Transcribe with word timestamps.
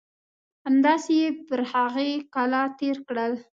همداسې 0.65 1.11
یې 1.21 1.27
پر 1.47 1.59
هغې 1.71 2.11
کلا 2.33 2.63
تېر 2.79 2.97
کړل. 3.07 3.33